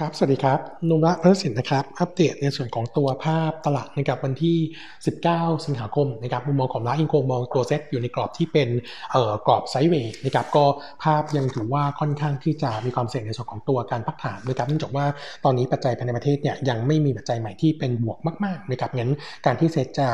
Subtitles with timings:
[0.00, 4.56] ครับ สวัสดีครับ โนมูระพัฒนสินนะครับ อัปเดตในส่วนของตัวภาพตลาดนะครับวันที่
[5.10, 8.68] 19 สิงหาคมนะครับ มุมมองของเราเองคงมองตัวเซ็ตอยู่ในกรอบที่เป็น
[9.12, 10.64] เอ่อกรอบ sideway นะครับ ก็
[11.04, 15.04] ภาพยังถือว่าค่อนข้างที่จะมีความเสี่ยงในส่วนของตัวการพักฐานนะครับ เนื่องจากว่า
[15.44, 19.12] ตอนนี้ปัจจัยภายในประเทศเนี่ยยังไม่มีปัจจัยใหม่ที่เป็นบวกมากๆนะครับ งั้น
[19.46, 20.08] การที่เซ็ตจะ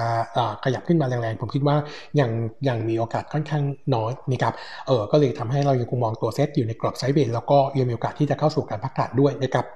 [0.65, 1.77] ขยับขึ้นมาแรงๆ ผมคิดว่า
[2.21, 2.31] ยัง
[2.69, 3.63] ยังมีโอกาสค่อนข้าง
[3.95, 4.55] น้อยนะครับ
[4.87, 9.67] เออก็เลยทำให้เรายังคงมองตัวเซ็ตอยู่ในกรอบ sideway แล้วก็ยังมีโอกาสที่จะเข้าสู่การพักฐานด้วยนะครับ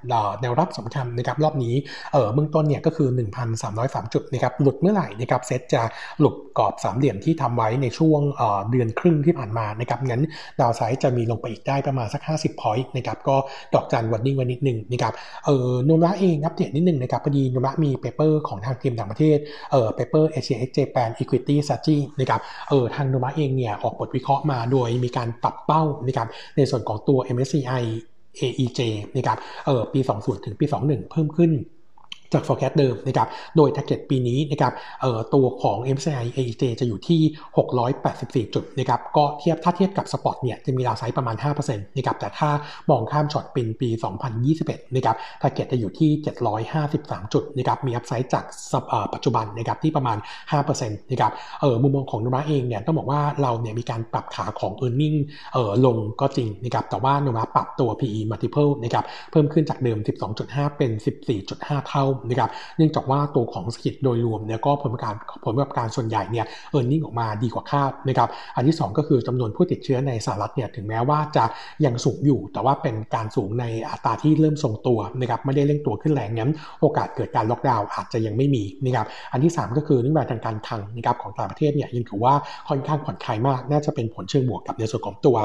[0.41, 1.75] แนวรับสำคัญนะครับรอบนี้
[2.13, 3.09] เออเบื้องต้นเนี่ยก็คือ
[3.61, 5.83] 1,303 จุดนะครับหลุดเมื่อไหร่นะครับเซตจะ
[6.21, 8.21] หลุดกรอบสามเหลี่ยมที่ทำไว้ในช่วง
[8.71, 10.23] เดือนครึ่งที่ผ่านมานะครับงั้น
[10.61, 13.37] downside จะมีลงไปอีกได้ประมาณสัก 50 point นะครับก็
[13.75, 15.13] ดอกจัน warning ไว้นิดนึงนะครับ
[15.47, 19.39] เออโนมูระเองอัปเดตนิดนึงนะครับพอดีโนมูระมี paper ของทางทีมต่างประเทศ
[19.73, 27.85] เออเปเปอร์ ACX Japan Equity Strategy นะครับเออทางโนมูระเองเนี่ยออกบทวิเคราะห์มาโดยมีการปรับเป้านะครับในส่วนของตัว MSCI
[28.41, 28.81] AEJ
[29.17, 31.51] นะครับเออปี 20 ถึงปี 21 เพิ่มขึ้น
[32.33, 37.21] จาก forecast เดิมนะครับ โดย target ปีนี้นะครับเอ่อตัวของ MSCI AEJ จะอยู่ที่
[37.87, 42.51] 684 จุดนะครับ ก็เทียบถ้าเทียบกับสปอตเนี่ยจะมีราวไซส์ประมาณ 5%นะครับ แต่ถ้า
[42.91, 43.89] มองข้ามช็อตเป็นปี
[44.43, 46.11] 2021 นะครับ target จะอยู่ที่
[46.73, 48.45] 753 จุดนะครับ มีอัพไซด์จาก
[49.15, 50.19] ปัจจุบันนะครับที่ประมาณ
[50.59, 55.17] 5%นะครับ เออมุมมองของนุมาเองเนี่ยต้องบอกว่าเราเนี่ยมีการปรับขาของ e a r n i n g
[55.53, 59.99] เออลงก็จริงนะครับ แต่ว่านุมาปรับตัว PE multiple นะครับ เพิ่มขึ้นจากเดิม
[60.39, 60.91] 12.5 เป็น
[61.41, 71.45] 14.5 เท่านะครับเนื่องจากว่าตัวของสกิจโดยรวมเนี่ยก็ผลประกอบผลประกอบการส่วนใหญ่เนี่ยเออร์เน็งออกมาดีกว่าคาดนะครับอันที่ 2 ก็คือจำนวนผู้ติดเชื้อในสหรัฐเนี่ยถึงแม้ว่าจะ
[71.85, 82.35] ยังสูงอยู่ แต่ว่าเป็นการสูงในอัตราที่เริ่มทรงตัวนะครับไม่ได้เร่งตัวขึ้นแรงงั้นโอกาสเกิดการล็อกดาวน์อาจจะยังไม่มีนะครับอันที่ 3 ก็คือนโยบายทางการคลังนะครับของต่างประเทศเนี่ยยังถือว่า
[82.69, 85.37] ค่อนข้างผ่อนคลายมาก น่าจะเป็นผลเชิงบวกกับในส่วนของตัว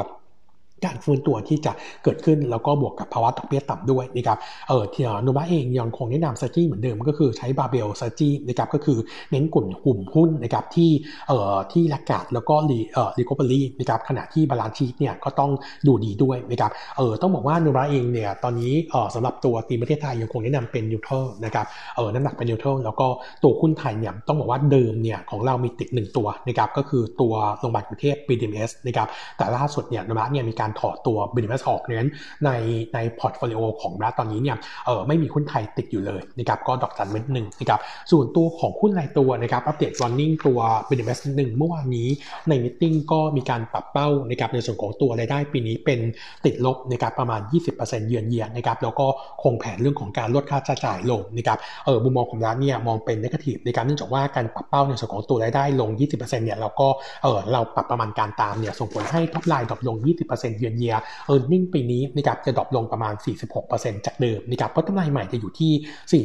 [0.85, 1.71] การฟื้นตัวที่จะ
[2.03, 4.37] เกิดขึ้นแล้วก็บวกกับภาวะดอกเบี้ยต่ำด้วยนะครับ
[4.69, 8.97] เออที่โนมูระเองยังคงแนะนำซจี้เหมือนเดิมก็คือใช้บาเบลซจี้นะครับก็คือ
[9.31, 10.89] เน้นกลุ่มกลุ่มหุ้นนะครับที่
[11.27, 15.51] เอ่อที่ laggard แล้วก็ re เอ่อ recovery นะครับขณะที่ balance sheet เนี่ยก็ต้อง
[15.87, 21.65] ดูดีด้วยนะครับเออต้องบอกว่าโนมูระเองเนี่ยตอนนี้เอ่อสำหรับตัวตีประเทศไทยยังคงแนะนำเป็น neutral นะครับ
[21.95, 23.07] เออน้ำหนักเป็น neutral แล้วก็
[23.43, 32.09] ตัวหุ้นไทยเนี่ยต้องบอกว่าเดิมเนี่ยของเรามีติดหนึ่งตัวนะครับก็คือตัวโรงพยาบาลกรุงเทพ BDMS นะครับแต่ล่าสุดเนี่ยโนมูระเนี่ยมีการถอดตัว b เ d สออกนั้น
[32.45, 32.49] ใน
[32.93, 37.79] ใน portfolio ของเราตอนนี้เนี่ยเออไม่มีหุ้นไทยติดอยู่เลยนะครับก็ดอกจันนิดหนึ่งนะครับ
[38.11, 42.07] ส่วนตัวของหุ้นรายตัวนะครับอัปเดตวันนิ่งตัวเบนเ d สหนึ่งเมื่อวานนี้
[42.49, 45.99] ใน meeting็มีการปรับเป้านะครับในส่วนของตัวรายได้ปีนี้เป็น
[46.45, 47.41] ติดลบนะครับประมาณ
[47.75, 49.07] 20%เยือนเยียนนะครับแล้วก็
[49.43, 56.87] คงแผนเรื่องของการลดค่าใช้จ่ายลงนะครับเออมุมมองของเราเนี่ยมองเป็น negative ในการเนื่องจากว่าการปรับเป้าในส่วนของตัวรายได้ลง 20%เนี่ยเราก็
[57.23, 59.97] เออเราปรับประมาณการตามเนี่ยส่งผลให้ topline drop ลง
[60.29, 63.13] 20% year on year earning ปีนี้นะครับจะ drop ลงประมาณ
[63.59, 66.23] 46%จากเดิมนะครับเพราะกำไรใหม่จะอยู่ที่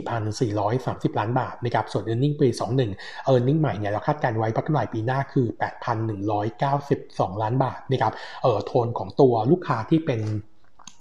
[1.10, 2.76] 4,430 ล้านบาทนะครับส่วน earning ปี 21
[3.24, 5.46] เออร์เน็งใหม่เนี่ยเราคาดการไว้เพรากำไรปีหน้าคือ
[6.24, 8.12] 8,192 ล้านบาทนะครับ
[8.42, 10.20] เออโทนของตัวลูกค้าที่เป็น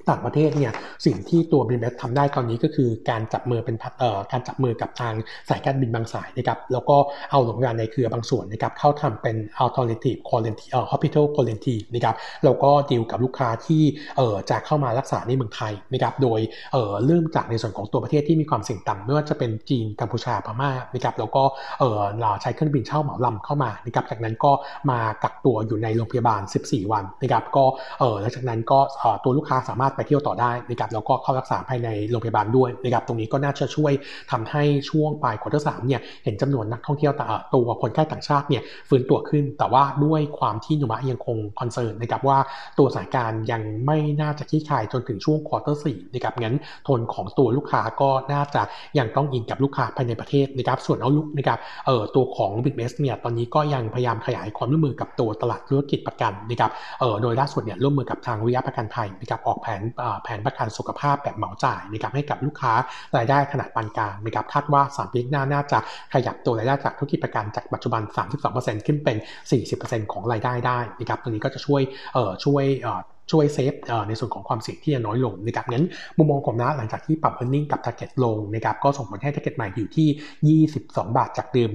[0.10, 0.74] ต่างประเทศเนี่ย
[1.06, 5.14] สิ่งที่ตัวบินเบสทำได้ตอนนี้ก็คือการจับมือเป็นเอ่อการจับมือกับทาง
[5.50, 6.98] สายการบินบางสายนะครับแล้วก็
[7.32, 13.84] เอาโรงงานในเครือบางส่วนนะครับเข้าทำเป็น alternative quarantine เอ่อ hospital quarantine นะครับแล้วก็ดีลกับลูกค้าที่
[14.18, 16.40] เอ่อจะเข้ามารักษาในเมืองไทยนะครับโดย
[16.74, 21.44] เอ่อเริ่มจากในส่วนของตัวประเทศที่มีความเสี่ยงต่ำไม่ว่าจะเป็นจีนกัมพูชาพม่านะครับแล้วก็
[21.80, 22.02] เอ่อ
[22.42, 24.52] ใช้เครื่องบินเช่าเหมาลำเข้ามานะครับจากนั้นก็
[24.92, 27.66] มากักตัวอยู่ในโรงพยาบาล 14 วันนะครับก็
[28.00, 28.80] เอ่อหลังจากนั้นก็
[29.24, 33.92] ตัวลูกค้าสามารถไปเที่ยวต่อได้นะครับแล้วก็เข้ารักษาภายในโรงพยาบาลด้วยนะครับตรงนี้ก็น่าจะช่วย
[34.32, 37.14] ทำให้ช่วงปลาย quarter สามเนี่ยเห็นจำนวนนักท่องเที่ยว
[37.56, 42.40] ตัวคนไข้ต่างชาติเนี่ยฟื้นตัวขึ้น แต่ว่าด้วยความที่โนมูระยังคง concern นะครับว่า
[42.80, 46.56] ตัวสถานการณ์ยังไม่น่าจะคลี่คลายจนถึงช่วง quarter สี่นะครับงั้น
[46.88, 48.62] ทนของตัวลูกค้าก็น่าจะ
[48.98, 59.82] ยังต้องอินกับลูกค้าภายในประเทศนะครับส่วนเอาลุกนะครับเอ่อตัวของบิตเมสเนี่ยตอนนี้ก็ยังพยายามขยายความร่วมมือกับตัวตลาดธุรกิจประกันนะครับเอ่อโดยล่าสุดเนี่ยร่วมมือกับทางวิทยาประกันไทยนะครับออกแผน
[60.24, 62.74] แผนประกันสุขภาพแบบเหมาจ่ายนะครับให้กับลูกค้า
[63.18, 65.80] รายได้ขนาดปานกลางนะครับคาดว่าสามปีหน้าน่าจะ
[66.14, 68.02] ขยับตัวรายได้จากธุรกิจประกันจากปัจจุบัน
[68.44, 69.18] 32%ขึ้นเป็น
[69.66, 71.82] 40%ของรายได้ได้นะครับตรงนี้ก็จะช่วย
[72.14, 73.74] เอ่อช่วยเอ่อ ช่วยเซฟ
[74.08, 75.86] ในส่วนของความเสี่ยงที่จะน้อยลงนะครับงั้น
[76.18, 81.70] มุมมองของน้าหลังจากที่ปรับ e a r n i n g กับ target ลงนะครับก็ส่งผลให้ target ใหม่อยู่ที่ 22 บาทจากเดิม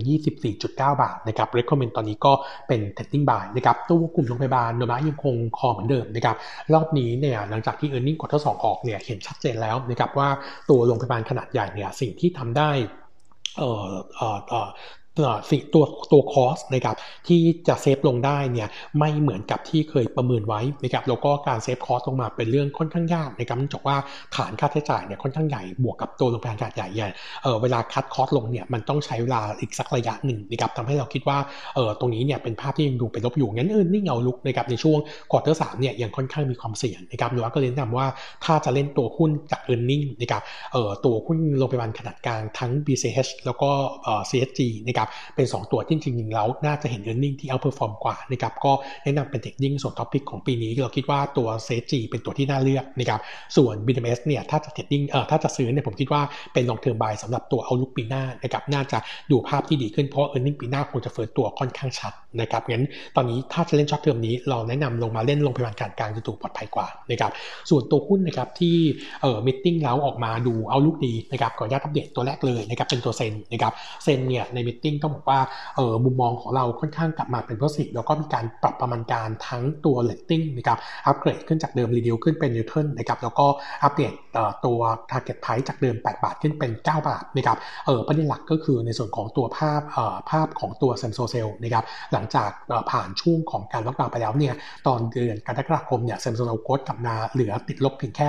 [0.49, 2.33] 24.9 บาทนะครับ recommend ตอนนี้ก็
[2.69, 6.37] เป็น testing buy นะครับตัวกลุ่มโรงพยาบาลโนมายังคงคอเหมือนเดิมนะครับ
[6.75, 10.29] รอบนี้เนี่ยหลังจากที่ e a r n i n g กดทดสอบออกเนี่ยเห็นชัดเจนแล้วนะครับว่า
[10.71, 12.71] ตัวโรงพยาบาลขนาดใหญ่เนี่ยสิ่งที่ทำได้
[15.51, 16.97] สิตัวตัว cost นะครับ
[17.29, 18.69] ที่จะ save ลงได้เนี่ย
[18.99, 23.97] ไม่เหมือนกับที่เคยประเมินไว้นะครับแล้วก็การ save cost ลงมาเป็นเรื่องค่อนข้างยากนะครับเนื่องจากว่า
[24.37, 27.11] ฐานค่าใช้จ่ายเนี่ยค่อนข้างใหญ่บวกกับตัวโรงพยาบาลขนาดใหญ่เนี่ย
[27.43, 31.39] เออเวลา cut cost ลงเนี่ยมันต้องใช้เวลาอีกสักระยะหนึ่งนะครับทำให้เราคิดว่า
[31.75, 34.99] เออตรงนี้เนี่ยเป็นภาพที่ยังดูเป็นลบอยู่งั้น earning outlook นะครับในช่วง
[35.31, 38.07] quarter สามเนี่ยยังค่อนข้างมีความเสี่ยงนะครับหรือว่าก็แนะนำว่า
[38.45, 40.43] ถ้าจะเล่นตัวหุ้นจาก earning นะครับ
[40.73, 43.71] เออตัวหุ้นโรงพยาบาลขนาดกลางทั้ง BCH แล้วก็
[44.03, 48.73] เออ CHG นะครับเป็น 2 ตัวที่จริงๆแล้วน่าจะเห็น e a r n i n g ที่ outperform กว่านะครับก็
[49.05, 53.21] แนะนำเป็นเทคนิคส่วน top pick ของปีนี้ เราคิดว่าตัว CHG เป็นตัวที่น่าเลือกนะครับ
[53.57, 56.23] ส่วน BDMS เนี่ยถ้าจะ trading เอ่อถ้าจะซื้อเนี่ยผมคิดว่า
[56.53, 58.99] เป็น long term buy สำหรับตัว outlook ปีหน้านะครับน่าจะ
[59.31, 67.33] ดูภาพที่ดีขึ้นเพราะ e a r n i n g ปีหน้าคงจะฟื้นตัวค่อนข้างชัดนะครับงั้นตอนนี้ถ้าจะเล่น short term นี้เราแนะนำลงมาเล่นโรงพยาบาลขนาดกลางจะดูปลอดภัยกว่านะครับ
[67.71, 68.77] ส่วนตัวหุ้นนะครับที่
[69.23, 73.73] เอ่อ meeting แล้วออกมาดู outlook ดีนะครับขออนุญาตอัปเดตตัวแรกเลยนะครับเป็นตัว ZEN นะครับ
[74.05, 75.41] ZEN เนี่ยใน meeting ต้องบอกว่า
[75.77, 83.47] เออมุมมองของเราค่อนข้างกลับมาเป็น positive แล้วก็มีการปรับประมาณการทั้งตัวเลตติ้งนะครับอัปเกรดขึ้นจากเดิม reduce ขึ้นเป็น neutral นะครับแล้วก็
[83.85, 84.13] อัปเดต
[84.67, 84.79] ตัว
[85.11, 92.51] target price จากเดิม 8 บาทขึ้นเป็น 9 บาทนะครับเออประเด็นหลักก็คือในส่วนของตัวภาพเอ่อภาพของตัว same store sale นะครับหลังจาก
[92.91, 94.55] ผ่านช่วงของการล็อกดาวน์ไปแล้วเนี่ย
[94.87, 98.29] ตอนเดือนกรกฎาคมเนี่ย same store sales growth กลับมาเหลือติดลบเพียงแค่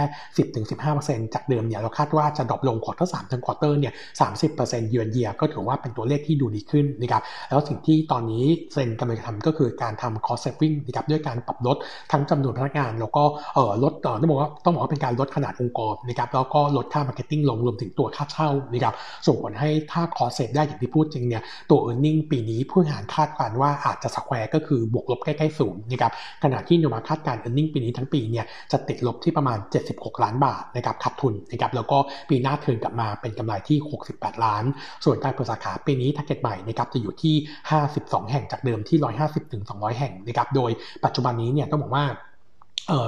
[0.68, 3.94] 10-15%จากเดิมเนี่ยเราคาดว่าจะ drop ลง quarter สามถึง quarter เนี่ย
[4.42, 11.78] 30% year on year ก็ถือว่าเป็นตัวเลขที่ดูดีขึ้นนะครับแล้วสิ่งที่ตอนนี้เซนกำลังจะทำก็คือการทำ cost saving นะครับด้วยการปรับลด
[12.12, 13.24] ทั้งจำนวนพนักงาน แล้วก็
[13.56, 18.94] เออลดต้องบอกว่าต้องบอกว่าเป็นการลดขนาดองค์กรนะครับแล้วก็ลดค่า marketing ลงรวมถึงตัวค่าเช่านะครับ
[19.28, 26.12] ส่งผลให้ถ้า cost save ได้อย่างที่พูดจริงเนี่ยตัว earning ปีนี้ผู้หารคาดการณ์ว่าอาจจะ square ก็คือบวกลบใกล้ๆศูนย์นะครับ
[26.44, 29.57] ขณะที่โนมูระคาดการณ์ earning ปีนี้ทั้งปีเนี่ยจะติดลบที่ประมาณ
[29.92, 31.98] 76 ล้านบาทนะครับขาดทุนนะครับแล้วก็
[32.30, 33.78] ปีหน้า turn กลับมาเป็นกำไรที่
[34.12, 34.63] 68 ล้าน
[35.06, 37.36] ส่วนการเปิดสาขาปีนี้ t a r g e t ใหม่นะครับจะอยู่ที่
[37.83, 40.71] 52 แห่งจากเดิมที่ 150ถึง200 แห่งนะครับโดย
[41.06, 42.06] ปัจจุบันนี้เนี่ยต้องบอกว่า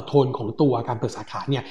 [0.08, 1.64] โทนของตัวการเปิดสาขาเนี่ย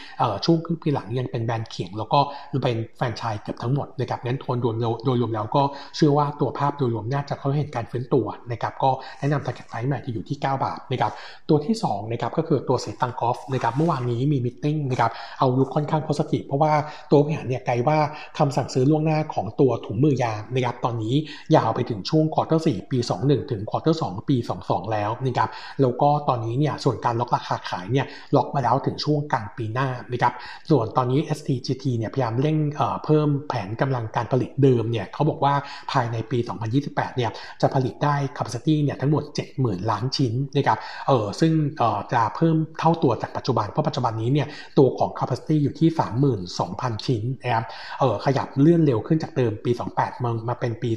[0.45, 2.19] ช่วงครึ่งปีหลังยังเป็นแบรนด์เขียง แล้วก็
[2.63, 4.75] เป็นแฟรนไชส์เกือบทั้งหมดนะครับงั้นโทนโดย
[5.05, 5.63] โดยรวมแล้วก็
[5.97, 11.13] เชื่อว่าตัวภาพโดยรวมน่าจะเข้าเห็นการฟื้นตัวนะครับก็แนะนำ target price ใหม่จะอยู่ที่ 9 บาทนะครับ
[11.49, 16.73] ตัวที่2นะครับก็คือตัวศรีตรังโกลฟส์นะครับเมื่อวานนี้มี meeting นะครับ outlook ค่อนข้าง positive เพราะว่า
[17.11, 17.99] ตัวผู้บริหารเนี่ยไกลว่า
[18.39, 21.15] คำสั่งซื้อล่วงหน้าของตัวถุงมือยางนะครับตอนนี้
[21.57, 25.49] ยาวไปถึงช่วง quarter สี่ปี 21 ถึง quarter สี่ปี 22 แล้วนะครับ
[25.81, 28.07] แล้วก็ตอนนี้เนี่ยส่วนการล็อกราคาขายเนี่ย
[28.37, 30.35] ล็อกมาแล้วถึงช่วงกลางปีหน้านะครับ
[30.71, 32.59] ส่วนตอนนี้ STGT เนี่ยพยายามเร่ง
[33.05, 35.55] เพิ่มแผนกำลังการผลิตเดิมเนี่ยเขาบอกว่า
[35.93, 36.39] ภายในปี
[36.79, 37.31] 2028 เนี่ย
[37.63, 39.23] จะผลิตได้ capacity เนี่ยทั้งหมด
[39.57, 40.79] 70,000 ล้านชิ้นนะครับ
[41.09, 44.47] เออซึ่งเออจะเพิ่มเท่าตัวจากปัจจุบัน เพราะปัจจุบันนี้เนี่ย
[44.79, 45.89] ตัวของ capacity อยู่ที่
[46.49, 47.65] 32,000 ชิ้นนะครับ
[48.01, 50.91] เออขยับเลื่อนเร็วขึ้นจากเดิมปี 28มามาเป็นปี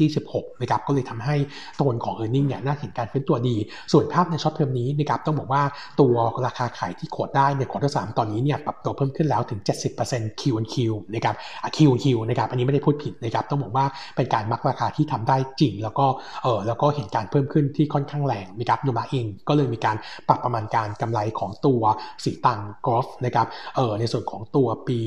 [0.00, 1.36] 2026นะครับก็เลยทำให้
[1.80, 3.56] ตัวของ e a r n i n g เนี่ยน่าเห็นการฟื้นตัวดี
[3.92, 5.62] ส่วนภาพใน short term นี้นะครับต้องบอกว่า
[6.00, 6.14] ตัว
[6.46, 9.60] ราคาขายที่ quote ได้ใน quarter สามตอนนี้เนี่ยปรับตัวเพิ่มขึ้นแล้วถึง
[10.00, 10.74] 70% Q on Q
[11.14, 11.34] นะครับ
[11.76, 13.86] Q on Q นะครับอันนี้ไม่ได้พูดผิดนะครับต้องบอกว่า
[14.16, 16.06] เป็นการ mark ราคาที่ทำได้จริง แล้วก็
[16.42, 19.96] เออแล้วก็เห็นการเพิ่มขึ้นที่ค่อนข้างแรงนะครับโนมูระเองก็เลยมีการ
[20.28, 21.82] ปรับประมาณการกำไรของตัว
[22.24, 23.46] ศรีตรังโกลฟส์นะครับ
[23.76, 24.98] เออในส่วนของตัวปี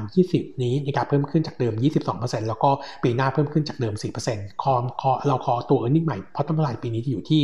[0.00, 1.74] 2020 นี้นะครับเพิ่มขึ้นจากเดิม
[2.12, 2.70] 22%แล้วก็
[3.04, 3.94] ปีหน้าเพิ่มขึ้นจากเดิม
[4.28, 7.40] 4%คอมคอเราคอตัวเออร์เน็งใหม่เพราะต้นกำไรปีนี้จะอยู่ที่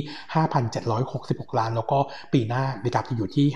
[0.79, 1.99] 5,766 ล้าน แล้วก็
[2.33, 3.47] ปีหน้านะครับจะอยู่ที่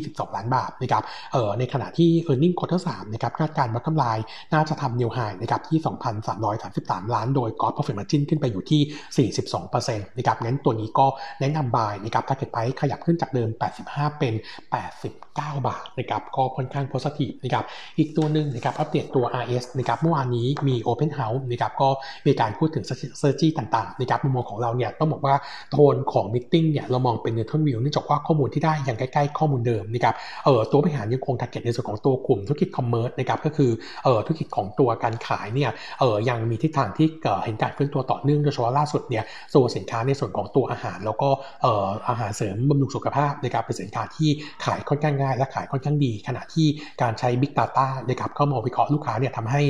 [0.00, 1.02] 5,322 ล้านบาทนะครับ
[1.32, 4.04] เออในขณะที่ e a r n i n g ็งควอเตอร์สามนะครับคาดการณ์วัดกำไร
[4.52, 5.78] น่าจะทำนิวไฮนะครับที่
[6.46, 9.28] 2,333 ล้านโดยกอ s พอ profit margin ขึ้นไปอยู่ที่
[9.68, 11.06] 42%นะครับงั้นตัวนี้ก็
[11.40, 13.48] แนะนำบายนะครับถ้าเกิดไปขยับขึ้นจากเดิม
[13.84, 14.34] 85 เป็น
[14.94, 17.64] 89 บาทนะครับก็ค่อนข้างโพสิทีฟนะครับ
[17.98, 21.88] อีกตัวหนึ่งนะครับอัปเดตตัว RS นะครับเมื่อวานนี้มี Open House นะครับก็
[22.26, 22.84] มีการพูดถึง
[23.18, 25.34] strategy ต่างๆนะครับมุมมองของเราเนี่ยต้องบอกว่า
[25.70, 33.70] โทนของ meeting เนี่ยเรามองเป็น neutral view เนื่องจากว่าข้อมูลที่ได้ยังใกล้ๆข้อมูลเดิมนะครับเออตัวผู้บริหารยังคง target ในส่วนของตัวกลุ่มธุรกิจ commerce นะครับก็คือ
[34.04, 35.70] เออธุรกิจของตัวการขายเนี่ย
[36.00, 37.06] เออยังมีทิศทางที่
[37.44, 41.28] เห็นการฟื้นตัวต่อเนื่องโดยเฉพาะล่าสุดเนี่ยตัวสินค้าในส่วนของตัวอาหาร แล้วก็
[41.62, 44.28] เอออาหารเสริมบำรุงสุขภาพนะครับเป็นสินค้าที่
[44.64, 46.66] ขายค่อนข้างง่าย และขายค่อนข้างดี ขณะที่
[47.02, 49.62] การใช้ Big Data นะครับเข้ามาวิเคราะห์ลูกค้าเนี่ยทำให้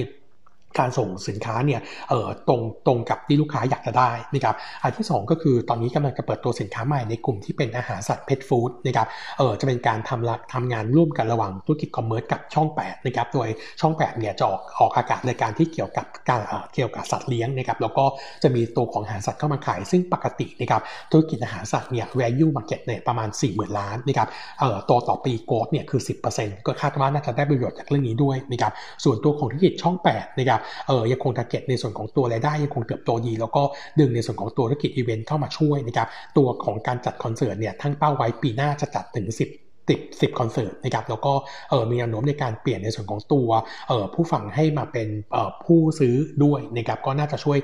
[0.79, 9.07] การส่งสินค้าเนี่ยเออตรงตรงกับที่ลูกค้าอยากจะได้นะครับอันที่ 2 ก็คือตอนนี้กำลังจะเปิดตัวสินค้าใหม่ในกลุ่มที่เป็นอาหารสัตว์เพทฟู้ดนะครับ
[9.39, 13.49] เออจะเป็นการทำละทำงานร่วมกันระหว่างธุรกิจคอมเมอร์สกับช่อง8นะครับโดย
[13.81, 16.41] ช่อง8เนี่ยจะออกออกอากาศในการที่เกี่ยวกับการ
[16.75, 18.05] เกี่ยวกับสัตว์เลี้ยงนะครับแล้วก็
[18.43, 24.29] จะมีตัวของอาหารสัตว์เข้ามาขาย ซึ่งปกตินะครับธุรกิจอาหารสัตว์เนี่ย value market เนี่ยประมาณ 4 0,000 ล้านนะครับ
[24.61, 26.01] เออตัวต่อปี growth เนี่ยคือ
[26.35, 28.73] 10%ก็คาดว่าน่าจะได้ประโยชน์จากเรื่องนี้ด้วยนะครับ
[29.05, 33.63] ส่วนตัวของธุรกิจช่อง8นะครับเออยังคง target ในส่วนของตัวรายได้ยังคงเติบโตดี แล้วก็
[34.01, 41.33] ดึงในส่วนของตัวธุรกิจอีเวนต์เข้ามาช่วยนะครับตัวของการจัดคอนเสิร์ตเนี่ยตั้งเป้าไว้ปีหน้าจะจัดถึง 10 สิบสิบคอนเสิร์ตนะครับแล้วก็
[41.71, 43.49] เออมีแนวโน้มในการเปลี่ยนในส่วนของตัว
[43.89, 46.15] เออผู้ฟังให้มาเป็นเออผู้ซื้อ
[46.45, 47.59] ด้วยนะครับก็น่าจะช่วย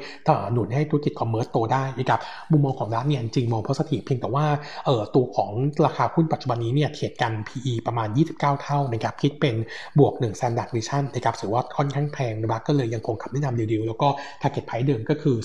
[0.52, 4.46] หนุนให้ธุรกิจ commerce โตได้นะครับมุมมองของเราเนี่ยจริงมอง positive เพียงแต่ว่า
[4.86, 5.50] เออตัวของ
[5.86, 9.54] ราคาหุ้นปัจจุบันนี้เนี่ยเทียดกัน PE ประมาณ 29 เท่านะครับคิดเป็น
[9.98, 14.08] บวก1 standard deviation นะครับถือว่าค่อนข้างแพงนะครับก็เลยยังคงคำแนะนำดีๆแล้วก็
[14.40, 15.36] Target Price เดิมก็คือ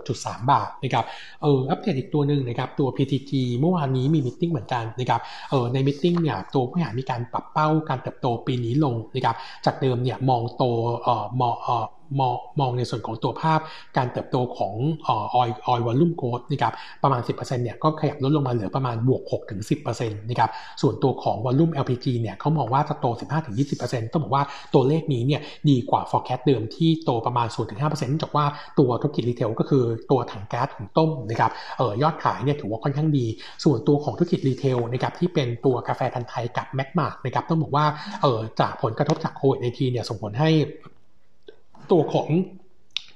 [0.00, 1.04] 16.3 บาทนะครับ
[1.42, 10.64] เอออัปเดตอีกตัวหนึ่งนะครับตัว PTG เมื่อวานนี้มี meeting เหมือนกันนะครับเออใน meeting เนี่ยตัวผู้บริหารมีการปรับเป้าการเติบโตปีนี้ลงนะครับจากเดิมเนี่ยมองโต
[11.02, 11.84] เอ่อมองเอ่อ
[12.20, 13.60] มองมองในส่วนของตัวภาพ
[13.96, 14.74] การเติบโตของ
[15.06, 19.22] oil oil volume growth นะครับประมาณ 10%เนี่ยก็ขยับลดลงมาเหลือประมาณบวก
[19.70, 20.50] 6-10%นะครับ
[20.82, 23.06] ส่วนตัวของวอลลุ่ม LPG เนี่ยเขามองว่าจะโต
[23.60, 24.44] 15-20%ต้องบอกว่า
[24.74, 28.44] ตัวเลขนี้เนี่ยดีกว่า forecast เดิมที่โตประมาณ 0-5%เนื่องจากว่า
[28.78, 33.26] ตัวธุรกิจ retail ก็คือตัวถังแก๊สหุงต้มนะครับเออยอดขายเนี่ยถือว่าค่อนข้างดี
[33.64, 37.86] ส่วนตัวของธุรกิจ retail นะครับที่เป็นตัวกาแฟพันธุ์ไทยกับ Max Mart นะครับต้องบอกว่า
[38.22, 40.50] เออจากผลกระทบจากโควิด nineteen เนี่ยส่งผลให้
[41.90, 42.28] ตัวของ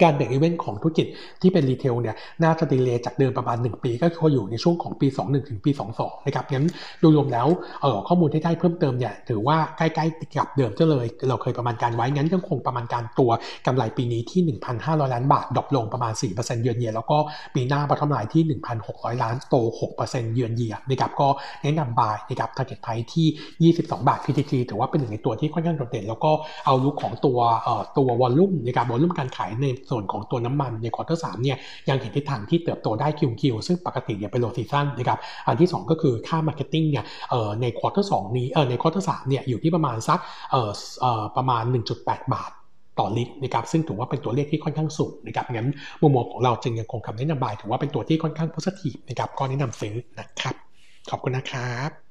[0.02, 1.06] การ breakeven ของธุรกิจ
[1.42, 6.66] ที่เป็น retail เนี่ยน่าจะ delay จากเดิมประมาณ 1 ปี ก็คืออยู่ในช่วงของปี 21 ถึงปี 22 นะครับงั้น
[7.00, 7.48] โดยรวมแล้ว
[7.82, 13.30] เออข้อมูลที่ได้เพิ่มเติมเนี่ยถือว่าใกล้ๆกับเดิมจะเลย เราเคยประมาณการไว้งั้นยังคงประมาณการตัว
[13.66, 14.42] กำไรปีนี้ที่
[14.78, 17.18] 1,500 ล้านบาท drop ลงประมาณ 4% year on year แล้วก็
[17.54, 18.42] ปีหน้าบัตรกำไรที่
[18.82, 19.56] 1,600 ล้านโต
[19.96, 21.28] 6%เยือนเยียนะครับก็
[21.62, 26.30] แนะนำ buy นะครับ target price ที่ 22 บาท PTG ถือว่าเป็นหนึ่งในตัวที่ค่อนข้างโดดเด่น แล้วก็
[26.66, 31.56] outlook ของตัวเอ่อตัว volume นะครับ volume การขายในส่วนของตัวน้ำมันใน quarter สามเนี่ย
[31.88, 40.18] ยังเห็นทิศทางที่เติบโตได้คิวคิวซึ่งปกติเนี่ยเป็น low season นะครับอันที่ 2 ก็คือค่า marketing เนี่ยเอ่อใน quarter นี้เอ่อใน quarter สามเนี่ยอยู่ที่ประมาณสัก
[40.50, 41.62] เอ่อเอ่อประมาณ
[41.98, 42.50] 1.8 บาท
[42.98, 45.68] ต่อลิตรนะครับซึ่งถือว่าเป็นตัวเลขที่ค่อนข้างสูงนะครับงั้น
[46.02, 50.54] มุมมองของเราจึงยังคงคำแนะนำ buy ถือว่าเป็นตัวที่ค่อนข้าง positive นะครับก็แนะนำซื้อนะครับ
[51.10, 52.07] ขอบคุณนะครับ